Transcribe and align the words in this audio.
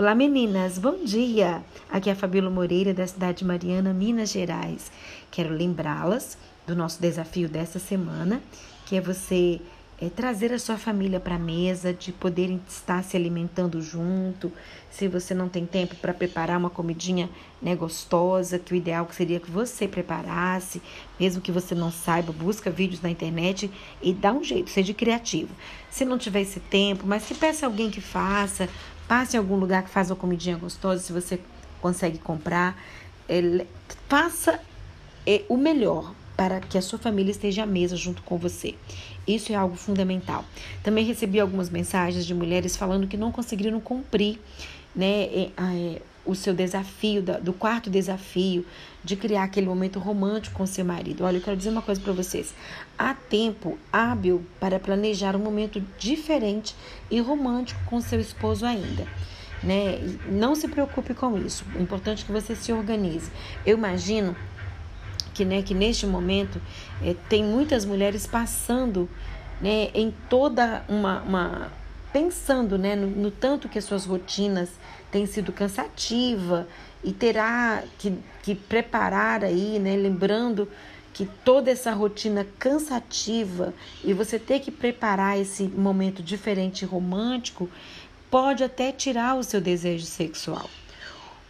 Olá 0.00 0.14
meninas, 0.14 0.78
bom 0.78 1.04
dia! 1.04 1.62
Aqui 1.90 2.08
é 2.08 2.14
a 2.14 2.16
Fabíola 2.16 2.48
Moreira 2.48 2.94
da 2.94 3.06
cidade 3.06 3.40
de 3.40 3.44
Mariana, 3.44 3.92
Minas 3.92 4.30
Gerais. 4.30 4.90
Quero 5.30 5.52
lembrá-las 5.52 6.38
do 6.66 6.74
nosso 6.74 6.98
desafio 7.02 7.50
dessa 7.50 7.78
semana, 7.78 8.40
que 8.86 8.96
é 8.96 9.00
você 9.02 9.60
é, 10.00 10.08
trazer 10.08 10.54
a 10.54 10.58
sua 10.58 10.78
família 10.78 11.20
para 11.20 11.34
a 11.34 11.38
mesa, 11.38 11.92
de 11.92 12.12
poderem 12.12 12.58
estar 12.66 13.04
se 13.04 13.14
alimentando 13.14 13.82
junto. 13.82 14.50
Se 14.90 15.06
você 15.06 15.34
não 15.34 15.50
tem 15.50 15.66
tempo 15.66 15.94
para 15.96 16.14
preparar 16.14 16.56
uma 16.56 16.70
comidinha 16.70 17.28
né, 17.60 17.76
gostosa, 17.76 18.58
que 18.58 18.72
o 18.72 18.76
ideal 18.76 19.06
seria 19.12 19.38
que 19.38 19.50
você 19.50 19.86
preparasse, 19.86 20.80
mesmo 21.18 21.42
que 21.42 21.52
você 21.52 21.74
não 21.74 21.92
saiba, 21.92 22.32
busca 22.32 22.70
vídeos 22.70 23.02
na 23.02 23.10
internet 23.10 23.70
e 24.00 24.14
dá 24.14 24.32
um 24.32 24.42
jeito, 24.42 24.70
seja 24.70 24.94
criativo. 24.94 25.54
Se 25.90 26.06
não 26.06 26.16
tiver 26.16 26.40
esse 26.40 26.58
tempo, 26.58 27.06
mas 27.06 27.26
que 27.26 27.34
peça 27.34 27.66
alguém 27.66 27.90
que 27.90 28.00
faça, 28.00 28.66
passe 29.10 29.36
em 29.36 29.40
algum 29.40 29.56
lugar 29.56 29.82
que 29.82 29.90
faz 29.90 30.08
uma 30.08 30.14
comidinha 30.14 30.56
gostosa, 30.56 31.02
se 31.02 31.12
você 31.12 31.40
consegue 31.82 32.16
comprar, 32.16 32.80
é, 33.28 33.66
faça 34.08 34.60
é, 35.26 35.42
o 35.48 35.56
melhor 35.56 36.14
para 36.36 36.60
que 36.60 36.78
a 36.78 36.80
sua 36.80 36.96
família 36.96 37.32
esteja 37.32 37.64
à 37.64 37.66
mesa 37.66 37.96
junto 37.96 38.22
com 38.22 38.38
você. 38.38 38.76
Isso 39.26 39.52
é 39.52 39.56
algo 39.56 39.74
fundamental. 39.74 40.44
Também 40.84 41.04
recebi 41.04 41.40
algumas 41.40 41.68
mensagens 41.70 42.24
de 42.24 42.32
mulheres 42.32 42.76
falando 42.76 43.08
que 43.08 43.16
não 43.16 43.32
conseguiram 43.32 43.80
cumprir 43.80 44.38
né, 44.94 45.24
é, 45.24 45.50
é, 45.58 46.02
o 46.24 46.34
seu 46.34 46.52
desafio, 46.52 47.22
do 47.22 47.52
quarto 47.52 47.88
desafio, 47.88 48.64
de 49.02 49.16
criar 49.16 49.44
aquele 49.44 49.66
momento 49.66 49.98
romântico 49.98 50.56
com 50.56 50.66
seu 50.66 50.84
marido. 50.84 51.24
Olha, 51.24 51.38
eu 51.38 51.42
quero 51.42 51.56
dizer 51.56 51.70
uma 51.70 51.82
coisa 51.82 52.00
para 52.00 52.12
vocês. 52.12 52.54
Há 52.98 53.14
tempo 53.14 53.78
hábil 53.92 54.44
para 54.58 54.78
planejar 54.78 55.34
um 55.34 55.40
momento 55.40 55.82
diferente 55.98 56.74
e 57.10 57.20
romântico 57.20 57.80
com 57.86 58.00
seu 58.00 58.20
esposo 58.20 58.66
ainda. 58.66 59.06
Né? 59.62 59.98
Não 60.28 60.54
se 60.54 60.68
preocupe 60.68 61.14
com 61.14 61.36
isso. 61.38 61.64
O 61.74 61.82
importante 61.82 62.22
é 62.22 62.26
que 62.26 62.32
você 62.32 62.54
se 62.54 62.72
organize. 62.72 63.30
Eu 63.64 63.76
imagino 63.76 64.36
que, 65.34 65.44
né, 65.44 65.62
que 65.62 65.74
neste 65.74 66.06
momento 66.06 66.60
é, 67.02 67.14
tem 67.28 67.44
muitas 67.44 67.84
mulheres 67.84 68.26
passando 68.26 69.08
né, 69.60 69.90
em 69.94 70.12
toda 70.28 70.84
uma, 70.88 71.22
uma 71.22 71.72
pensando 72.12 72.78
né, 72.78 72.96
no, 72.96 73.06
no, 73.06 73.30
tanto 73.30 73.68
que 73.68 73.78
as 73.78 73.84
suas 73.84 74.04
rotinas 74.04 74.70
têm 75.10 75.26
sido 75.26 75.52
cansativa 75.52 76.66
e 77.02 77.12
terá 77.12 77.82
que, 77.98 78.16
que 78.42 78.54
preparar 78.54 79.44
aí, 79.44 79.78
né, 79.78 79.96
lembrando 79.96 80.68
que 81.12 81.26
toda 81.44 81.70
essa 81.70 81.92
rotina 81.92 82.46
cansativa 82.58 83.74
e 84.04 84.12
você 84.12 84.38
ter 84.38 84.60
que 84.60 84.70
preparar 84.70 85.38
esse 85.38 85.64
momento 85.64 86.22
diferente 86.22 86.82
e 86.82 86.86
romântico 86.86 87.68
pode 88.30 88.62
até 88.62 88.92
tirar 88.92 89.36
o 89.36 89.42
seu 89.42 89.60
desejo 89.60 90.06
sexual 90.06 90.70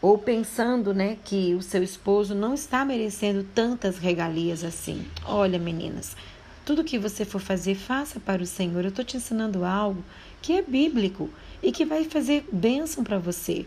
ou 0.03 0.17
pensando, 0.17 0.95
né, 0.95 1.19
que 1.25 1.55
o 1.55 1.61
seu 1.61 1.83
esposo 1.83 2.35
não 2.35 2.55
está 2.55 2.85
merecendo 2.85 3.45
tantas 3.55 3.99
regalias 3.99 4.65
assim. 4.65 5.07
Olha, 5.27 5.59
meninas, 5.59 6.17
tudo 6.65 6.85
que 6.85 6.99
você 6.99 7.25
for 7.25 7.41
fazer, 7.41 7.75
faça 7.75 8.19
para 8.19 8.43
o 8.43 8.47
Senhor. 8.47 8.83
Eu 8.83 8.89
estou 8.89 9.05
te 9.05 9.17
ensinando 9.17 9.65
algo 9.65 10.03
que 10.41 10.53
é 10.53 10.63
bíblico 10.63 11.31
e 11.63 11.73
que 11.73 11.85
vai 11.85 12.05
fazer 12.05 12.47
bênção 12.53 13.05
para 13.05 13.19
você. 13.19 13.67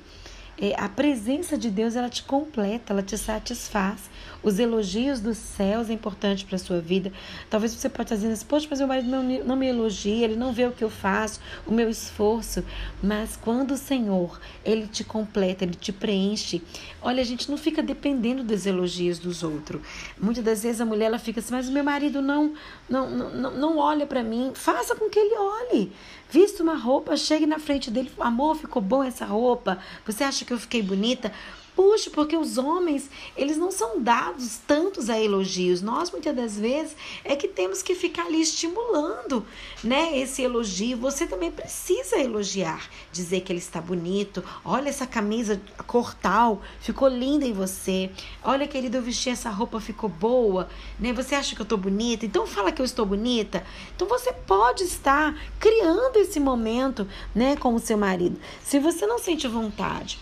É, 0.55 0.75
a 0.79 0.87
presença 0.87 1.57
de 1.57 1.69
Deus 1.69 1.95
ela 1.95 2.09
te 2.09 2.23
completa, 2.23 2.93
ela 2.93 3.01
te 3.01 3.17
satisfaz. 3.17 4.01
Os 4.43 4.59
elogios 4.59 5.19
dos 5.19 5.37
céus 5.37 5.89
é 5.89 5.93
importante 5.93 6.45
para 6.45 6.57
a 6.57 6.59
sua 6.59 6.79
vida. 6.79 7.11
Talvez 7.49 7.73
você 7.73 7.89
possa 7.89 8.03
estar 8.03 8.15
dizendo 8.15 8.33
assim, 8.33 8.45
poxa, 8.45 8.67
mas 8.69 8.79
meu 8.79 8.87
marido 8.87 9.09
não, 9.09 9.23
não 9.23 9.55
me 9.55 9.67
elogia, 9.67 10.25
ele 10.25 10.35
não 10.35 10.53
vê 10.53 10.65
o 10.65 10.71
que 10.71 10.83
eu 10.83 10.89
faço, 10.89 11.39
o 11.65 11.73
meu 11.73 11.89
esforço. 11.89 12.63
Mas 13.01 13.35
quando 13.35 13.71
o 13.71 13.77
Senhor, 13.77 14.39
ele 14.63 14.85
te 14.85 15.03
completa, 15.03 15.63
ele 15.63 15.75
te 15.75 15.91
preenche, 15.91 16.61
olha, 17.01 17.21
a 17.21 17.25
gente 17.25 17.49
não 17.49 17.57
fica 17.57 17.81
dependendo 17.81 18.43
dos 18.43 18.65
elogios 18.65 19.17
dos 19.17 19.43
outros. 19.43 19.81
Muitas 20.19 20.43
das 20.43 20.61
vezes 20.61 20.81
a 20.81 20.85
mulher 20.85 21.05
ela 21.05 21.19
fica 21.19 21.39
assim, 21.39 21.53
mas 21.53 21.67
o 21.67 21.71
meu 21.71 21.83
marido 21.83 22.21
não, 22.21 22.53
não, 22.87 23.09
não, 23.09 23.51
não 23.51 23.77
olha 23.77 24.05
para 24.05 24.21
mim. 24.21 24.51
Faça 24.53 24.95
com 24.95 25.09
que 25.09 25.17
ele 25.17 25.35
olhe. 25.35 25.91
Vista 26.33 26.63
uma 26.63 26.73
roupa, 26.73 27.15
chegue 27.15 27.45
na 27.45 27.59
frente 27.59 27.91
dele, 27.91 28.11
amor, 28.19 28.55
ficou 28.55 28.81
bom 28.81 29.03
essa 29.03 29.23
roupa. 29.23 29.77
Você 30.03 30.23
acha 30.23 30.43
que 30.43 30.51
eu 30.51 30.57
fiquei 30.57 30.81
bonita? 30.81 31.31
Puxa, 31.75 32.11
porque 32.11 32.37
os 32.37 32.57
homens, 32.57 33.09
eles 33.35 33.57
não 33.57 33.71
são 33.71 33.99
dados 33.99 34.59
tantos 34.67 35.09
a 35.09 35.19
elogios. 35.19 35.81
Nós, 35.81 36.11
muitas 36.11 36.35
das 36.35 36.57
vezes, 36.57 36.95
é 37.23 37.35
que 37.35 37.47
temos 37.47 37.81
que 37.81 37.95
ficar 37.95 38.27
ali 38.27 38.41
estimulando, 38.41 39.45
né, 39.83 40.17
esse 40.19 40.43
elogio. 40.43 40.97
Você 40.97 41.25
também 41.25 41.51
precisa 41.51 42.17
elogiar, 42.19 42.87
dizer 43.11 43.41
que 43.41 43.51
ele 43.51 43.59
está 43.59 43.81
bonito. 43.81 44.43
Olha 44.63 44.89
essa 44.89 45.07
camisa 45.07 45.59
cor 45.87 46.13
tal, 46.13 46.61
ficou 46.79 47.07
linda 47.07 47.45
em 47.45 47.53
você. 47.53 48.11
Olha, 48.43 48.67
querido, 48.67 48.97
eu 48.97 49.01
vesti 49.01 49.29
essa 49.29 49.49
roupa, 49.49 49.79
ficou 49.79 50.09
boa, 50.09 50.69
né? 50.99 51.11
Você 51.13 51.33
acha 51.33 51.55
que 51.55 51.61
eu 51.61 51.65
estou 51.65 51.77
bonita? 51.77 52.25
Então 52.25 52.45
fala 52.45 52.71
que 52.71 52.81
eu 52.81 52.85
estou 52.85 53.05
bonita. 53.05 53.65
Então 53.95 54.07
você 54.07 54.31
pode 54.31 54.83
estar 54.83 55.35
criando 55.59 56.17
esse 56.17 56.39
momento, 56.39 57.07
né, 57.33 57.55
com 57.55 57.73
o 57.73 57.79
seu 57.79 57.97
marido. 57.97 58.39
Se 58.63 58.79
você 58.79 59.07
não 59.07 59.17
sente 59.17 59.47
vontade, 59.47 60.19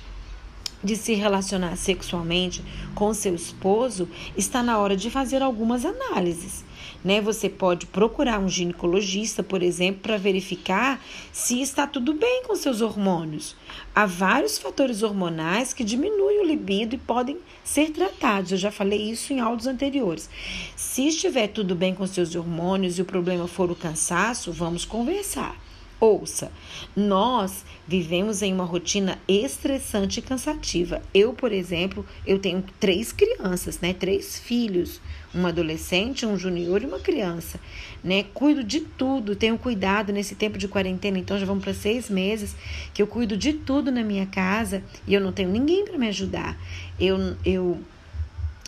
de 0.84 0.96
se 0.96 1.14
relacionar 1.14 1.76
sexualmente 1.76 2.64
com 2.96 3.14
seu 3.14 3.36
esposo, 3.36 4.08
está 4.36 4.64
na 4.64 4.78
hora 4.78 4.96
de 4.96 5.10
fazer 5.10 5.42
algumas 5.42 5.86
análises. 5.86 6.64
Né? 7.04 7.22
Você 7.22 7.50
pode 7.50 7.86
procurar 7.88 8.40
um 8.40 8.50
ginecologista, 8.50 9.42
por 9.42 9.64
exemplo, 9.64 10.02
para 10.02 10.18
verificar 10.18 11.04
se 11.32 11.62
está 11.62 11.88
tudo 11.88 12.14
bem 12.14 12.44
com 12.44 12.56
seus 12.56 12.82
hormônios. 12.82 13.56
Há 13.94 14.06
vários 14.06 14.58
fatores 14.58 15.04
hormonais 15.04 15.74
que 15.74 15.84
diminuem 15.84 16.42
o 16.42 16.46
libido 16.46 16.96
e 16.96 17.00
podem 17.00 17.38
ser 17.64 17.92
tratados. 17.92 18.52
Eu 18.52 18.58
já 18.58 18.72
falei 18.72 19.02
isso 19.12 19.34
em 19.34 19.40
áudios 19.40 19.68
anteriores. 19.68 20.30
Se 20.76 21.08
estiver 21.08 21.48
tudo 21.48 21.76
bem 21.76 21.94
com 21.94 22.06
seus 22.06 22.36
hormônios 22.36 22.98
e 22.98 23.02
o 23.02 23.06
problema 23.06 23.48
for 23.48 23.72
o 23.72 23.76
cansaço, 23.76 24.52
vamos 24.52 24.86
conversar. 24.86 25.61
Ouça, 26.02 26.52
nós 26.96 27.64
vivemos 27.88 28.42
em 28.42 28.52
uma 28.52 28.66
rotina 28.66 29.20
estressante 29.28 30.20
e 30.20 30.24
cansativa. 30.24 31.00
Eu, 31.14 31.32
por 31.32 31.52
exemplo, 31.52 32.04
eu 32.26 32.40
tenho 32.40 32.64
três 32.80 33.12
crianças, 33.12 33.80
né? 33.80 33.94
Três 33.94 34.40
filhos, 34.40 35.00
um 35.36 35.46
adolescente, 35.46 36.26
um 36.26 36.36
junior 36.36 36.82
e 36.82 36.88
uma 36.88 37.00
criança, 37.00 37.60
né? 38.04 38.24
Cuido 38.34 38.64
de 38.64 38.80
tudo, 38.80 39.36
tenho 39.36 39.60
cuidado 39.60 40.12
nesse 40.12 40.34
tempo 40.34 40.58
de 40.58 40.68
quarentena, 40.68 41.20
então 41.20 41.38
já 41.38 41.46
vamos 41.46 41.64
para 41.64 41.74
seis 41.76 42.10
meses 42.10 42.56
que 42.96 43.04
eu 43.04 43.06
cuido 43.06 43.38
de 43.38 43.54
tudo 43.54 43.92
na 43.92 44.02
minha 44.02 44.26
casa 44.26 44.82
e 45.06 45.14
eu 45.14 45.22
não 45.22 45.32
tenho 45.32 45.52
ninguém 45.52 45.86
para 45.86 46.00
me 46.00 46.08
ajudar. 46.08 46.58
Eu, 47.00 47.36
eu, 47.46 47.80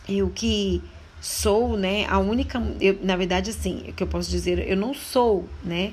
eu 0.08 0.30
que 0.30 0.80
sou, 1.20 1.76
né? 1.76 2.06
A 2.06 2.20
única, 2.20 2.62
eu, 2.80 2.96
na 3.02 3.16
verdade, 3.16 3.50
assim, 3.50 3.86
o 3.88 3.92
que 3.92 4.04
eu 4.04 4.06
posso 4.06 4.30
dizer, 4.30 4.68
eu 4.68 4.76
não 4.76 4.94
sou, 4.94 5.48
né? 5.64 5.92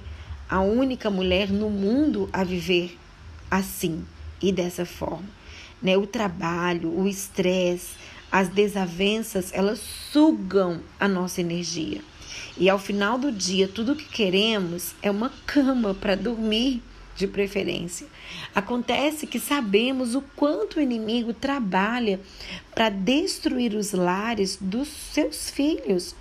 A 0.51 0.59
única 0.59 1.09
mulher 1.09 1.49
no 1.49 1.69
mundo 1.69 2.29
a 2.33 2.43
viver 2.43 2.99
assim 3.49 4.05
e 4.41 4.51
dessa 4.51 4.85
forma. 4.85 5.29
Né? 5.81 5.95
O 5.97 6.05
trabalho, 6.05 6.93
o 6.93 7.07
estresse, 7.07 7.95
as 8.29 8.49
desavenças, 8.49 9.51
elas 9.53 9.79
sugam 9.79 10.81
a 10.99 11.07
nossa 11.07 11.39
energia. 11.39 12.01
E 12.57 12.69
ao 12.69 12.77
final 12.77 13.17
do 13.17 13.31
dia, 13.31 13.65
tudo 13.65 13.95
que 13.95 14.09
queremos 14.09 14.93
é 15.01 15.09
uma 15.09 15.31
cama 15.45 15.93
para 15.93 16.15
dormir, 16.15 16.83
de 17.15 17.27
preferência. 17.27 18.07
Acontece 18.55 19.27
que 19.27 19.39
sabemos 19.39 20.15
o 20.15 20.21
quanto 20.35 20.77
o 20.77 20.81
inimigo 20.81 21.33
trabalha 21.33 22.19
para 22.73 22.89
destruir 22.89 23.75
os 23.75 23.91
lares 23.91 24.57
dos 24.59 24.87
seus 24.87 25.49
filhos. 25.49 26.15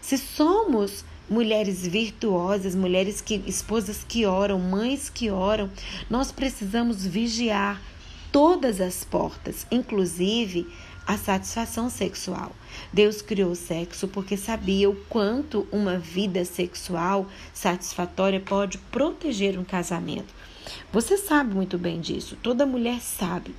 Se 0.00 0.16
somos 0.16 1.04
mulheres 1.28 1.86
virtuosas, 1.86 2.74
mulheres 2.74 3.20
que 3.20 3.42
esposas 3.46 4.04
que 4.06 4.26
oram, 4.26 4.58
mães 4.58 5.08
que 5.08 5.30
oram, 5.30 5.70
nós 6.08 6.30
precisamos 6.30 7.04
vigiar 7.04 7.80
todas 8.30 8.80
as 8.80 9.04
portas, 9.04 9.66
inclusive 9.70 10.66
a 11.06 11.16
satisfação 11.16 11.88
sexual. 11.88 12.52
Deus 12.92 13.22
criou 13.22 13.52
o 13.52 13.56
sexo 13.56 14.08
porque 14.08 14.36
sabia 14.36 14.90
o 14.90 14.96
quanto 15.08 15.66
uma 15.70 15.98
vida 15.98 16.44
sexual 16.44 17.26
satisfatória 17.54 18.40
pode 18.40 18.78
proteger 18.78 19.58
um 19.58 19.64
casamento. 19.64 20.34
Você 20.92 21.16
sabe 21.16 21.54
muito 21.54 21.78
bem 21.78 22.00
disso, 22.00 22.36
toda 22.42 22.66
mulher 22.66 23.00
sabe. 23.00 23.54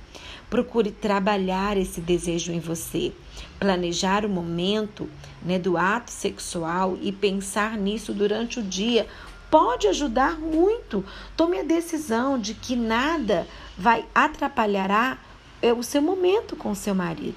Procure 0.50 0.90
trabalhar 0.90 1.76
esse 1.76 2.00
desejo 2.00 2.52
em 2.52 2.60
você, 2.60 3.12
planejar 3.58 4.24
o 4.24 4.28
momento 4.28 5.08
né, 5.42 5.58
do 5.58 5.76
ato 5.76 6.10
sexual 6.10 6.98
e 7.00 7.12
pensar 7.12 7.76
nisso 7.76 8.14
durante 8.14 8.58
o 8.58 8.62
dia 8.62 9.06
pode 9.50 9.86
ajudar 9.88 10.38
muito. 10.38 11.04
Tome 11.36 11.58
a 11.58 11.62
decisão 11.62 12.38
de 12.38 12.54
que 12.54 12.76
nada 12.76 13.46
vai 13.76 14.04
atrapalhar 14.14 15.18
é, 15.60 15.72
o 15.72 15.82
seu 15.82 16.02
momento 16.02 16.56
com 16.56 16.70
o 16.70 16.76
seu 16.76 16.94
marido. 16.94 17.36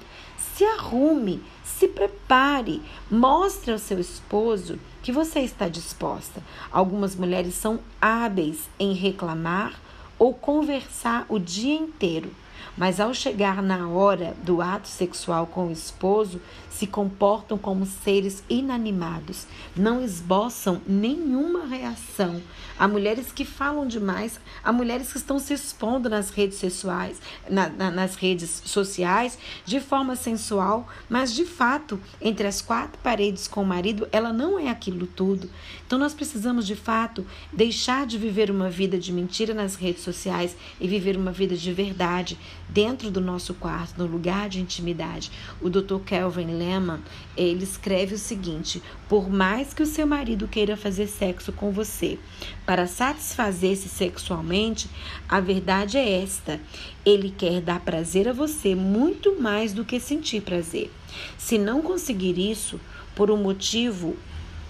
Se 0.54 0.64
arrume, 0.64 1.42
se 1.64 1.88
prepare, 1.88 2.82
mostre 3.10 3.72
ao 3.72 3.78
seu 3.78 3.98
esposo 3.98 4.78
que 5.02 5.10
você 5.10 5.40
está 5.40 5.68
disposta. 5.68 6.42
Algumas 6.70 7.16
mulheres 7.16 7.54
são 7.54 7.80
hábeis 8.00 8.68
em 8.78 8.92
reclamar 8.92 9.80
ou 10.18 10.32
conversar 10.32 11.26
o 11.28 11.38
dia 11.38 11.74
inteiro 11.74 12.30
mas 12.76 13.00
ao 13.00 13.12
chegar 13.12 13.62
na 13.62 13.88
hora 13.88 14.34
do 14.42 14.60
ato 14.60 14.88
sexual 14.88 15.46
com 15.46 15.68
o 15.68 15.72
esposo, 15.72 16.40
se 16.70 16.86
comportam 16.86 17.58
como 17.58 17.86
seres 17.86 18.42
inanimados, 18.48 19.46
não 19.76 20.02
esboçam 20.02 20.80
nenhuma 20.86 21.66
reação. 21.66 22.42
Há 22.78 22.88
mulheres 22.88 23.30
que 23.30 23.44
falam 23.44 23.86
demais, 23.86 24.40
há 24.64 24.72
mulheres 24.72 25.12
que 25.12 25.18
estão 25.18 25.38
se 25.38 25.52
expondo 25.52 26.08
nas 26.08 26.30
redes 26.30 26.58
sexuais, 26.58 27.20
na, 27.48 27.68
na, 27.68 27.90
nas 27.90 28.16
redes 28.16 28.62
sociais 28.64 29.38
de 29.64 29.78
forma 29.78 30.16
sensual, 30.16 30.88
mas 31.08 31.32
de 31.32 31.44
fato, 31.44 32.00
entre 32.20 32.46
as 32.46 32.62
quatro 32.62 32.98
paredes 33.02 33.46
com 33.46 33.62
o 33.62 33.66
marido, 33.66 34.08
ela 34.10 34.32
não 34.32 34.58
é 34.58 34.68
aquilo 34.68 35.06
tudo. 35.06 35.48
Então 35.86 35.98
nós 35.98 36.14
precisamos 36.14 36.66
de 36.66 36.74
fato 36.74 37.24
deixar 37.52 38.06
de 38.06 38.16
viver 38.16 38.50
uma 38.50 38.70
vida 38.70 38.98
de 38.98 39.12
mentira 39.12 39.52
nas 39.52 39.74
redes 39.74 40.02
sociais 40.02 40.56
e 40.80 40.88
viver 40.88 41.16
uma 41.16 41.30
vida 41.30 41.54
de 41.54 41.72
verdade 41.72 42.38
dentro 42.68 43.10
do 43.10 43.20
nosso 43.20 43.54
quarto, 43.54 43.98
no 43.98 44.06
lugar 44.06 44.48
de 44.48 44.60
intimidade. 44.60 45.30
O 45.60 45.68
Dr. 45.68 45.98
Kelvin 46.04 46.58
Lehman, 46.58 47.00
ele 47.36 47.64
escreve 47.64 48.14
o 48.14 48.18
seguinte: 48.18 48.82
por 49.08 49.30
mais 49.30 49.74
que 49.74 49.82
o 49.82 49.86
seu 49.86 50.06
marido 50.06 50.48
queira 50.48 50.76
fazer 50.76 51.06
sexo 51.06 51.52
com 51.52 51.70
você 51.70 52.18
para 52.64 52.86
satisfazer-se 52.86 53.88
sexualmente, 53.88 54.88
a 55.28 55.40
verdade 55.40 55.98
é 55.98 56.22
esta: 56.22 56.60
ele 57.04 57.30
quer 57.30 57.60
dar 57.60 57.80
prazer 57.80 58.28
a 58.28 58.32
você 58.32 58.74
muito 58.74 59.40
mais 59.40 59.72
do 59.72 59.84
que 59.84 60.00
sentir 60.00 60.42
prazer. 60.42 60.90
Se 61.36 61.58
não 61.58 61.82
conseguir 61.82 62.38
isso, 62.38 62.80
por 63.14 63.30
um 63.30 63.36
motivo 63.36 64.16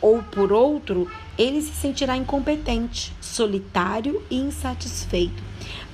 ou 0.00 0.20
por 0.20 0.52
outro, 0.52 1.08
ele 1.38 1.62
se 1.62 1.72
sentirá 1.72 2.16
incompetente, 2.16 3.12
solitário 3.20 4.22
e 4.28 4.36
insatisfeito. 4.36 5.42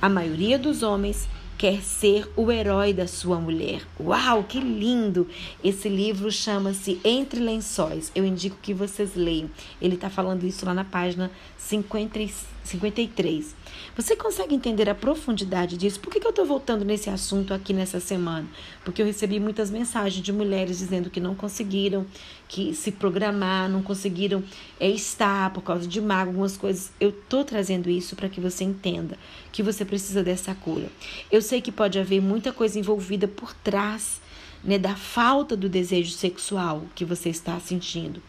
A 0.01 0.09
maioria 0.09 0.57
dos 0.57 0.81
homens 0.81 1.27
quer 1.59 1.81
ser 1.81 2.25
o 2.37 2.49
herói 2.49 2.93
da 2.93 3.05
sua 3.05 3.37
mulher. 3.37 3.81
Uau, 3.99 4.45
que 4.45 4.61
lindo! 4.61 5.27
Esse 5.61 5.89
livro 5.89 6.31
chama-se 6.31 7.01
Entre 7.03 7.41
Lençóis. 7.41 8.13
Eu 8.15 8.25
indico 8.25 8.55
que 8.61 8.73
vocês 8.73 9.13
leiam. 9.13 9.49
Ele 9.81 9.95
está 9.95 10.09
falando 10.09 10.45
isso 10.45 10.65
lá 10.65 10.73
na 10.73 10.85
página 10.85 11.29
50, 11.57 12.17
53. 12.63 13.53
Você 13.95 14.15
consegue 14.15 14.55
entender 14.55 14.89
a 14.89 14.95
profundidade 14.95 15.77
disso? 15.77 15.99
Por 15.99 16.11
que, 16.11 16.19
que 16.19 16.25
eu 16.25 16.31
estou 16.31 16.45
voltando 16.45 16.85
nesse 16.85 17.09
assunto 17.09 17.53
aqui 17.53 17.73
nessa 17.73 17.99
semana? 17.99 18.47
Porque 18.83 19.01
eu 19.01 19.05
recebi 19.05 19.39
muitas 19.39 19.69
mensagens 19.69 20.23
de 20.23 20.31
mulheres 20.31 20.79
dizendo 20.79 21.09
que 21.09 21.19
não 21.19 21.35
conseguiram 21.35 22.05
que 22.47 22.73
se 22.73 22.91
programar, 22.91 23.69
não 23.69 23.81
conseguiram 23.81 24.43
é, 24.79 24.89
estar 24.89 25.51
por 25.51 25.61
causa 25.61 25.87
de 25.87 25.99
mago, 25.99 26.31
algumas 26.31 26.57
coisas. 26.57 26.91
Eu 26.99 27.09
estou 27.09 27.43
trazendo 27.43 27.89
isso 27.89 28.15
para 28.15 28.29
que 28.29 28.39
você 28.39 28.63
entenda 28.63 29.17
que 29.51 29.61
você 29.61 29.83
precisa 29.83 30.23
dessa 30.23 30.55
cura. 30.55 30.89
Eu 31.31 31.41
sei 31.41 31.61
que 31.61 31.71
pode 31.71 31.99
haver 31.99 32.21
muita 32.21 32.51
coisa 32.53 32.79
envolvida 32.79 33.27
por 33.27 33.53
trás 33.53 34.21
né, 34.63 34.77
da 34.77 34.95
falta 34.95 35.55
do 35.55 35.69
desejo 35.69 36.11
sexual 36.11 36.85
que 36.95 37.05
você 37.05 37.29
está 37.29 37.59
sentindo. 37.59 38.21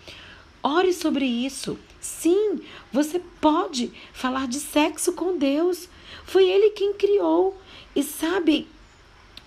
Ore 0.62 0.92
sobre 0.92 1.24
isso. 1.24 1.78
Sim, 2.00 2.60
você 2.92 3.20
pode 3.40 3.92
falar 4.12 4.48
de 4.48 4.58
sexo 4.58 5.12
com 5.12 5.36
Deus. 5.36 5.88
Foi 6.24 6.48
Ele 6.48 6.70
quem 6.70 6.94
criou. 6.94 7.60
E 7.94 8.02
sabe 8.02 8.66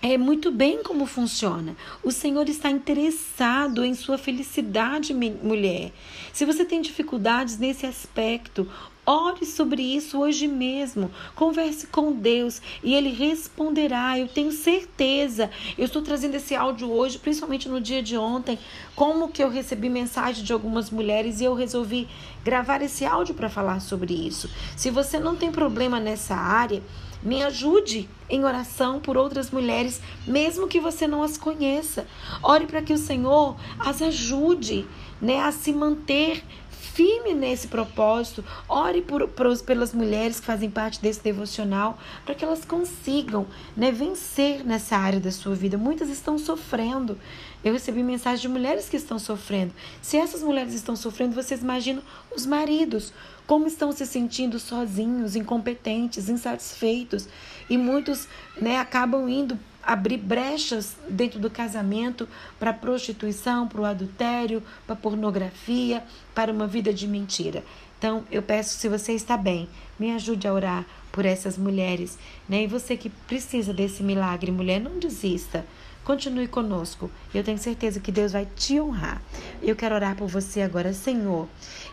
é 0.06 0.18
muito 0.18 0.52
bem 0.52 0.82
como 0.82 1.06
funciona. 1.06 1.74
O 2.02 2.10
Senhor 2.10 2.46
está 2.46 2.70
interessado 2.70 3.82
em 3.82 3.94
sua 3.94 4.18
felicidade, 4.18 5.14
mulher. 5.14 5.92
Se 6.30 6.44
você 6.44 6.62
tem 6.62 6.82
dificuldades 6.82 7.58
nesse 7.58 7.86
aspecto, 7.86 8.70
Ore 9.06 9.44
sobre 9.44 9.82
isso 9.82 10.18
hoje 10.18 10.48
mesmo. 10.48 11.10
Converse 11.34 11.86
com 11.88 12.12
Deus 12.12 12.62
e 12.82 12.94
Ele 12.94 13.10
responderá. 13.10 14.18
Eu 14.18 14.26
tenho 14.26 14.50
certeza. 14.50 15.50
Eu 15.76 15.84
estou 15.84 16.00
trazendo 16.00 16.36
esse 16.36 16.54
áudio 16.54 16.90
hoje, 16.90 17.18
principalmente 17.18 17.68
no 17.68 17.80
dia 17.80 18.02
de 18.02 18.16
ontem, 18.16 18.58
como 18.96 19.28
que 19.28 19.42
eu 19.42 19.50
recebi 19.50 19.90
mensagem 19.90 20.42
de 20.42 20.52
algumas 20.52 20.90
mulheres 20.90 21.40
e 21.40 21.44
eu 21.44 21.54
resolvi 21.54 22.08
gravar 22.42 22.80
esse 22.80 23.04
áudio 23.04 23.34
para 23.34 23.50
falar 23.50 23.80
sobre 23.80 24.14
isso. 24.14 24.48
Se 24.74 24.90
você 24.90 25.18
não 25.18 25.36
tem 25.36 25.52
problema 25.52 26.00
nessa 26.00 26.34
área, 26.34 26.82
me 27.22 27.42
ajude 27.42 28.08
em 28.28 28.44
oração 28.44 29.00
por 29.00 29.16
outras 29.16 29.50
mulheres, 29.50 30.00
mesmo 30.26 30.68
que 30.68 30.78
você 30.78 31.06
não 31.06 31.22
as 31.22 31.38
conheça. 31.38 32.06
Ore 32.42 32.66
para 32.66 32.82
que 32.82 32.92
o 32.92 32.98
Senhor 32.98 33.56
as 33.78 34.02
ajude 34.02 34.86
né, 35.20 35.40
a 35.40 35.50
se 35.50 35.72
manter 35.72 36.44
firme 36.84 37.34
nesse 37.34 37.68
propósito. 37.68 38.44
Ore 38.68 39.02
por, 39.02 39.26
por, 39.28 39.58
pelas 39.62 39.92
mulheres 39.92 40.38
que 40.38 40.46
fazem 40.46 40.70
parte 40.70 41.00
desse 41.00 41.22
devocional 41.22 41.98
para 42.24 42.34
que 42.34 42.44
elas 42.44 42.64
consigam 42.64 43.46
né, 43.76 43.90
vencer 43.90 44.64
nessa 44.64 44.96
área 44.96 45.18
da 45.18 45.30
sua 45.30 45.54
vida. 45.54 45.78
Muitas 45.78 46.08
estão 46.08 46.38
sofrendo. 46.38 47.18
Eu 47.64 47.72
recebi 47.72 48.02
mensagens 48.02 48.42
de 48.42 48.48
mulheres 48.48 48.88
que 48.88 48.96
estão 48.96 49.18
sofrendo. 49.18 49.72
Se 50.02 50.16
essas 50.16 50.42
mulheres 50.42 50.74
estão 50.74 50.94
sofrendo, 50.94 51.34
vocês 51.34 51.62
imaginam 51.62 52.02
os 52.34 52.44
maridos, 52.44 53.12
como 53.46 53.66
estão 53.66 53.90
se 53.90 54.06
sentindo 54.06 54.58
sozinhos, 54.60 55.34
incompetentes, 55.34 56.28
insatisfeitos. 56.28 57.26
E 57.68 57.78
muitos 57.78 58.28
né, 58.60 58.78
acabam 58.78 59.28
indo 59.28 59.58
abrir 59.86 60.18
brechas 60.18 60.96
dentro 61.08 61.38
do 61.38 61.50
casamento 61.50 62.28
para 62.58 62.72
prostituição, 62.72 63.68
para 63.68 63.80
o 63.80 63.84
adultério, 63.84 64.62
para 64.86 64.96
pornografia, 64.96 66.02
para 66.34 66.52
uma 66.52 66.66
vida 66.66 66.92
de 66.92 67.06
mentira. 67.06 67.64
Então, 67.98 68.24
eu 68.30 68.42
peço, 68.42 68.76
se 68.76 68.88
você 68.88 69.12
está 69.12 69.36
bem, 69.36 69.68
me 69.98 70.12
ajude 70.12 70.46
a 70.46 70.52
orar 70.52 70.84
por 71.10 71.24
essas 71.24 71.56
mulheres. 71.56 72.18
Né? 72.48 72.64
E 72.64 72.66
você 72.66 72.96
que 72.96 73.08
precisa 73.08 73.72
desse 73.72 74.02
milagre, 74.02 74.50
mulher, 74.50 74.80
não 74.80 74.98
desista. 74.98 75.64
Continue 76.04 76.46
conosco. 76.46 77.10
Eu 77.32 77.42
tenho 77.42 77.56
certeza 77.56 78.00
que 78.00 78.12
Deus 78.12 78.32
vai 78.32 78.46
te 78.56 78.78
honrar. 78.78 79.22
Eu 79.62 79.74
quero 79.74 79.94
orar 79.94 80.14
por 80.16 80.28
você 80.28 80.60
agora, 80.60 80.92
Senhor. 80.92 81.48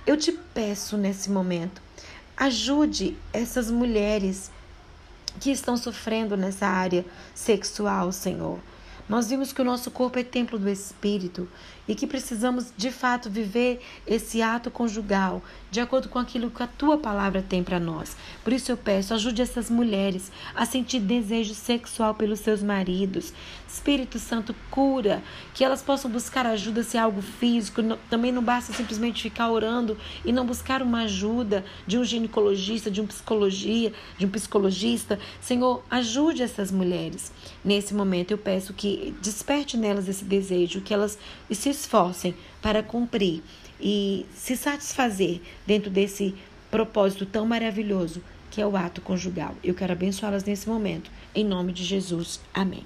Eu 0.05 0.17
te 0.17 0.33
peço 0.53 0.97
nesse 0.97 1.31
momento, 1.31 1.81
ajude 2.35 3.15
essas 3.31 3.71
mulheres 3.71 4.51
que 5.39 5.51
estão 5.51 5.77
sofrendo 5.77 6.35
nessa 6.35 6.67
área 6.67 7.05
sexual, 7.33 8.11
Senhor. 8.11 8.59
Nós 9.11 9.29
vimos 9.29 9.51
que 9.51 9.61
o 9.61 9.65
nosso 9.65 9.91
corpo 9.91 10.17
é 10.19 10.23
templo 10.23 10.57
do 10.57 10.69
Espírito 10.69 11.45
e 11.85 11.93
que 11.93 12.07
precisamos 12.07 12.71
de 12.77 12.89
fato 12.89 13.29
viver 13.29 13.81
esse 14.07 14.41
ato 14.41 14.71
conjugal 14.71 15.43
de 15.69 15.81
acordo 15.81 16.07
com 16.07 16.17
aquilo 16.17 16.49
que 16.49 16.63
a 16.63 16.67
tua 16.67 16.97
palavra 16.97 17.41
tem 17.41 17.61
para 17.61 17.77
nós. 17.77 18.15
Por 18.41 18.53
isso 18.53 18.71
eu 18.71 18.77
peço, 18.77 19.13
ajude 19.13 19.41
essas 19.41 19.69
mulheres 19.69 20.31
a 20.55 20.65
sentir 20.65 21.01
desejo 21.01 21.53
sexual 21.53 22.15
pelos 22.15 22.39
seus 22.39 22.63
maridos. 22.63 23.33
Espírito 23.67 24.19
Santo, 24.19 24.53
cura, 24.69 25.21
que 25.53 25.63
elas 25.63 25.81
possam 25.81 26.11
buscar 26.11 26.45
ajuda 26.45 26.83
se 26.83 26.97
é 26.97 26.99
algo 26.99 27.21
físico. 27.21 27.81
Também 28.09 28.31
não 28.31 28.43
basta 28.43 28.73
simplesmente 28.73 29.23
ficar 29.23 29.49
orando 29.49 29.97
e 30.25 30.31
não 30.31 30.45
buscar 30.45 30.81
uma 30.81 31.03
ajuda 31.03 31.63
de 31.87 31.97
um 31.97 32.03
ginecologista, 32.03 32.91
de 32.91 33.01
um 33.01 33.07
psicologia, 33.07 33.93
de 34.17 34.25
um 34.25 34.29
psicologista. 34.29 35.19
Senhor, 35.39 35.83
ajude 35.89 36.43
essas 36.43 36.69
mulheres. 36.69 37.31
Nesse 37.63 37.93
momento 37.93 38.31
eu 38.31 38.37
peço 38.37 38.73
desperte 39.21 39.77
nelas 39.77 40.07
esse 40.07 40.23
desejo, 40.23 40.81
que 40.81 40.93
elas 40.93 41.17
se 41.51 41.69
esforcem 41.69 42.35
para 42.61 42.83
cumprir 42.83 43.41
e 43.79 44.25
se 44.35 44.55
satisfazer 44.55 45.41
dentro 45.65 45.89
desse 45.89 46.35
propósito 46.69 47.25
tão 47.25 47.45
maravilhoso 47.45 48.21
que 48.49 48.61
é 48.61 48.67
o 48.67 48.75
ato 48.75 49.01
conjugal. 49.01 49.55
Eu 49.63 49.73
quero 49.73 49.93
abençoá-las 49.93 50.43
nesse 50.43 50.67
momento. 50.67 51.09
Em 51.33 51.43
nome 51.43 51.71
de 51.71 51.83
Jesus. 51.83 52.39
Amém. 52.53 52.83